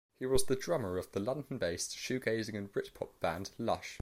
[0.17, 3.99] He was the drummer of the London-based shoegazing and Britpop band Lush.